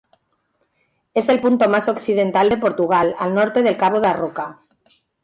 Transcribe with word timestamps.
Es 1.13 1.29
el 1.29 1.39
punto 1.39 1.69
más 1.69 1.87
occidental 1.87 2.49
de 2.49 2.57
Portugal 2.57 3.13
al 3.19 3.35
norte 3.35 3.61
del 3.61 3.77
cabo 3.77 3.99
da 4.01 4.13
Roca. 4.13 4.61